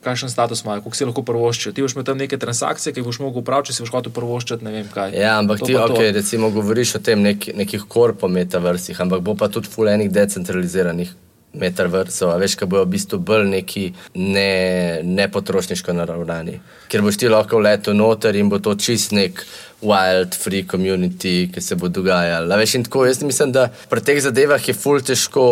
[0.00, 1.72] kakšen status imajo, koliko si lahko prvoščijo.
[1.72, 4.64] Ti boš imel tam neke transakcije, ki boš mogel upraviti, če si boš hotel prvoščiti,
[4.64, 5.12] ne vem kaj.
[5.12, 6.00] Ja, ampak To ti, pa to.
[6.00, 11.12] recimo, govoriš o tem nek, nekih korpo metaversih, ampak bo pa tudi fulejnih decentraliziranih
[11.52, 13.84] metaversov, a veš, ki bojo v bistvu bolj neki
[14.14, 16.58] ne, ne potrošniško naravnani.
[16.92, 19.40] Ker boš ti lahko vletel noter in bo to čist nek
[19.80, 22.50] wild, free community, ki se bo dogajal.
[22.60, 25.44] Veš, in tako, jaz mislim, da pri teh zadevah je ful težko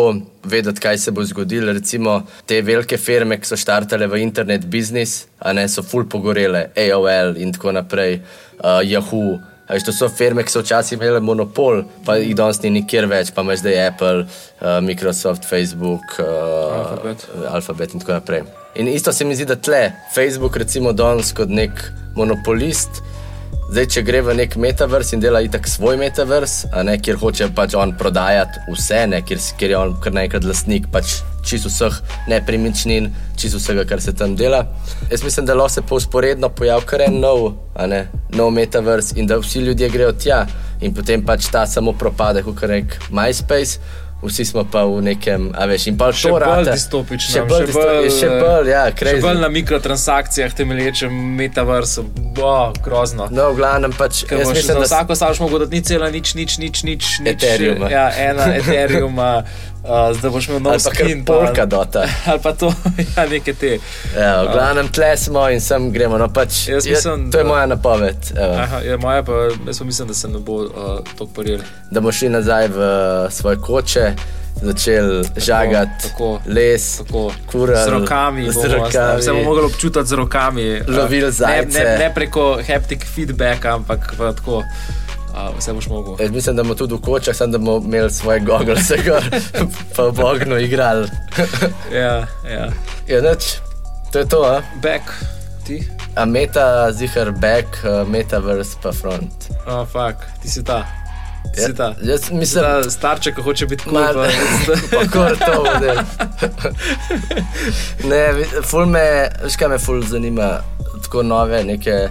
[0.43, 1.73] vedeti, kaj se bo zgodilo.
[1.73, 6.69] Recimo te velike firme, ki so štartale v internet biznis, a ne so ful pogorele,
[6.77, 8.19] AOL in tako naprej,
[8.59, 9.37] uh, Yahoo.
[9.67, 13.33] Veš, to so firme, ki so včasih imele monopol, pa jih danes ni nikjer več,
[13.35, 17.27] pa imaš zdaj Apple, uh, Microsoft, Facebook, uh, Alphabet.
[17.51, 18.45] Alphabet in tako naprej.
[18.79, 21.83] In isto se mi zdi, da tle Facebook, recimo danes kot nek
[22.15, 23.01] monopolist,
[23.67, 27.49] zdaj če gre v nek metavers in dela itak svoj metavers, a ne kjer hoče
[27.57, 31.99] pač on prodajati vse, ne, kjer, kjer je on kar naenkrat lastnik pač čisto vseh
[32.31, 34.63] nepremičnin, čisto vsega, kar se tam dela.
[35.11, 39.13] Jaz mislim, da lahko se pa usporedno pojavi kar en nov, a ne, nov metavers
[39.15, 40.45] in da vsi ljudje grejo tja
[40.81, 43.79] in potem pač ta samo propade, kot nek MySpace.
[44.17, 46.71] Vsi smo pa v nekem, a veš, in pa Še to rata.
[46.73, 49.21] distopično, Še bolj, disto bolj, še bolj ja, še crazy.
[49.21, 52.01] bolj na mikrotransakcijah temelječem metaversu,
[52.33, 53.27] bo grozno.
[53.29, 56.33] No, v glavnem pač, Ker jaz mislim, da vsako stavš mogel dati ni cela, nič,
[56.33, 57.03] nič, nič, nič.
[57.19, 57.91] nič Ethereuma.
[57.93, 59.43] Ja, ena Ethereuma,
[59.87, 61.25] uh, zdaj boš imel nov skin.
[61.25, 62.03] polka dota.
[62.27, 62.73] Ali pa to,
[63.09, 63.79] ja, neke te.
[64.13, 66.17] Ja, v glavnem tle smo in sem gremo.
[66.17, 68.15] No, pač, Jaz je- mislim, to je da- moja napoved.
[68.33, 69.31] Evo, Aha, ja, moja pa,
[69.63, 70.71] jaz pa mislim, da se ne bo uh,
[71.13, 71.59] to paril.
[71.91, 72.79] da bomo šli nazaj v
[73.29, 74.11] svoje koče,
[74.57, 76.09] začeli žagati
[76.47, 79.21] les, Tako, kurali, z rokami, z rokami.
[79.21, 80.81] se bomo mogli občutiti z rokami.
[80.81, 81.79] uh, Lovili ne, zajce.
[81.79, 84.63] ne, ne preko haptic feedbacka, ampak pa tako.
[85.37, 86.15] Uh, vse boš mogel.
[86.19, 89.23] Jaz mislim, da bomo tudi v kočah, samo da bomo imeli svoje goggles, gor,
[89.95, 91.07] pa v ognu igrali.
[91.93, 92.69] Ja, ja.
[93.07, 93.57] ja, nič,
[94.11, 94.61] to je to, a?
[94.81, 95.03] Back,
[95.67, 95.83] ti?
[96.15, 99.31] a meta, zihar back, uh, metaverse pa front.
[99.67, 100.85] Oh, fuck, ti si ta.
[101.53, 101.93] Ti si ta.
[102.01, 103.93] Ja, jaz mislim, Ta starček, ki hoče biti kul.
[103.93, 104.13] Mal-
[104.89, 105.93] pa- kar to bude.
[108.03, 108.21] ne,
[108.63, 110.49] ful me, veš kaj me ful zanima,
[111.03, 112.07] tako nove neke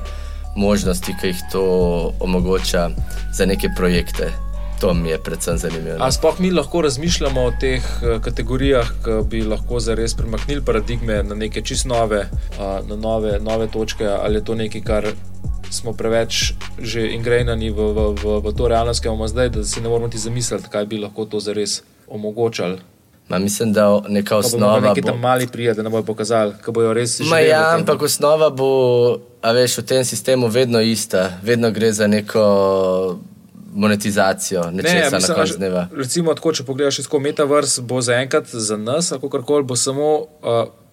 [0.57, 1.63] možnosti, ki jih to
[2.21, 2.91] omogoča
[3.33, 4.33] za neke projekte.
[4.81, 5.97] To mi je predvsem zanimivo.
[6.01, 11.23] A sploh mi lahko razmišljamo o teh eh, kategorijah, ki bi lahko zares premaknili paradigme
[11.23, 12.27] na neke čist nove,
[12.89, 15.09] na nove, nove točke, ali je to nekaj, kar
[15.71, 19.81] smo preveč že ingrajeni v, v, v, v to realnost, ki imamo zdaj, da si
[19.81, 22.79] ne moramo ti zamisliti, kaj bi lahko to zares omogočali.
[23.29, 25.09] Ma, mislim, da neka Pa bomo osnova neki bo.
[25.09, 27.81] tam mali prijeti, da ne bojo pokazali, kaj bojo res Ma živeli ja, v tem.
[27.81, 28.69] ampak osnova bo,
[29.43, 33.19] a veš, v tem sistemu vedno ista, vedno gre za neko
[33.73, 35.89] monetizacijo, nečesa na mislim, koncu až- dneva.
[35.93, 40.27] Recimo, tako, če pogledaš skozi Metaverse, bo zaenkrat za nas, kako koli, bo samo uh,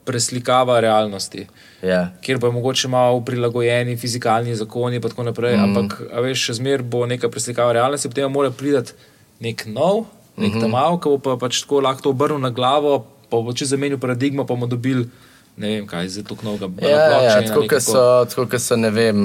[0.04, 1.48] preslikava realnosti.
[1.82, 2.12] Ja.
[2.22, 5.56] Kjer bo mogoče malo prilagojeni fizikalni zakoni, in tako naprej.
[5.56, 5.64] Mm.
[5.64, 8.92] Ampak, veš, še zmeraj bo neka preslikava realnosti, potem mora priti
[9.40, 10.06] nek nov,
[10.38, 10.62] nek mm -hmm.
[10.62, 14.46] tamal, ki bo pa pač tako lahko obrnil na glavo, pa bo če zamenil paradigmo,
[14.46, 15.10] pa bomo dobili
[15.58, 16.70] ne vem kaj, zdaj tukaj novega.
[16.82, 19.20] Ja, ja, blockchaina, tako so, tako kot so, ne vem,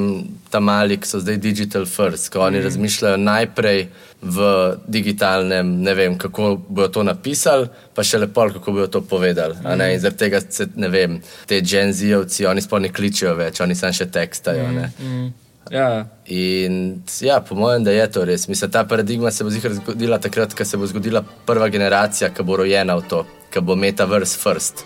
[0.53, 2.67] tam mali, ki so zdaj digital first, ko oni mm.
[2.69, 3.83] razmišljajo najprej
[4.23, 4.49] v
[4.87, 9.57] digitalnem, ne vem, kako bodo to napisali, pa še lepo, kako bodo to povedali.
[9.65, 9.87] Mm.
[9.95, 13.97] In zaradi tega se, ne vem, te genzijevci, oni sploh ne kličijo več, oni samo
[13.97, 14.69] še tekstajo.
[14.69, 15.29] Mm.
[15.71, 18.49] Ja, In ja, po mojem, da je to res.
[18.49, 22.57] Mislim, ta paradigma se bo zgodila takrat, ko se bo zgodila prva generacija, ki bo
[22.61, 24.85] rojena v to, ki bo metaverse first.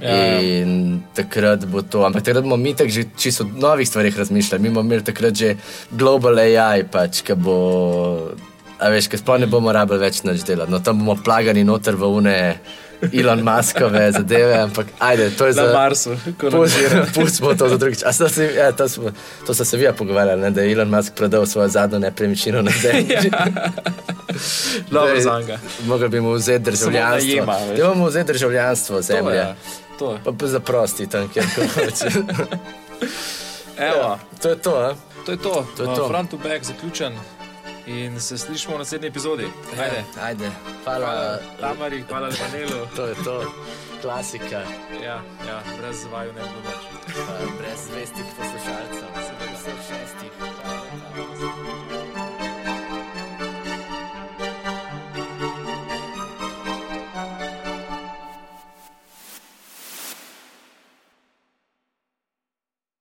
[0.00, 0.40] Ja, ja.
[0.42, 4.62] In takrat bo to, ampak takrat bomo mi tako že čisto o novih stvarih razmišljali.
[4.62, 5.56] Mi bomo imeli takrat že
[5.90, 7.56] global AI, pač, ki bo,
[8.82, 10.70] a veš, ki sploh ne bomo rabili več nič delati.
[10.70, 12.36] No, tam bomo plagani noter v une
[13.12, 15.64] Elon Muskove zadeve, ampak ajde, to je za.
[15.72, 17.06] Marsu, kolonizirano.
[17.14, 18.02] Pustimo to za drugič.
[18.02, 19.10] A sta se, ja, to, smo,
[19.42, 22.70] to so se vi pogovarjali, ne, da je Elon Musk prodal svojo zadnjo nepremičnino na
[22.72, 23.30] zemlji.
[24.90, 25.58] Dobro za njega.
[25.84, 27.46] Mogel bi mu vzeti državljanstvo.
[27.46, 27.56] najema.
[27.78, 29.34] Ja, mu vzeti državljanstvo To zemlje.
[29.34, 29.54] je.
[29.98, 30.18] To je.
[30.24, 32.08] Pa pa zaprosti tam, kjer hoče.
[33.78, 34.94] Evo, to je to, a?
[35.26, 35.66] to je to.
[35.76, 36.08] To je Uh, to.
[36.08, 37.12] Front to back zaključen.
[37.86, 39.46] In se slišimo v naslednji epizodi.
[39.72, 40.04] Ajde.
[40.22, 40.50] Ajde.
[40.84, 41.06] Hvala.
[41.06, 42.86] Hvala Tamari, hvala panelu.
[42.96, 43.52] To je to.
[44.02, 44.62] Klasika.
[45.04, 46.82] Ja, ja, brez vaju ne bo več.
[47.58, 49.31] brez zvestih poslušalcev.